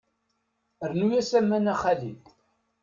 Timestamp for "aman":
1.39-1.71